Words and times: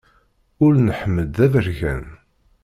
Ul 0.65 0.73
n 0.79 0.87
Ḥmed 0.99 1.27
d 1.37 1.39
aberkan. 1.45 2.03